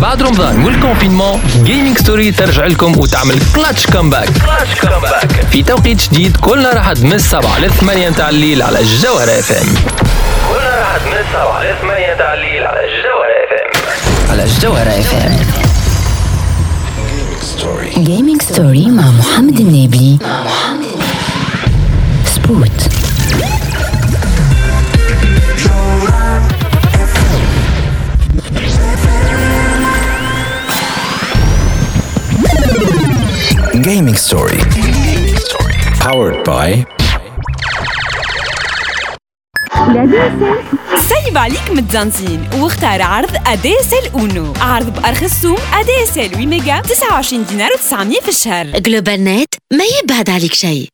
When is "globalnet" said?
48.78-49.54